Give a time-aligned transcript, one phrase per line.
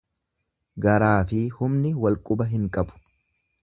[0.85, 3.01] Garaafi humni wal quba hin qabu.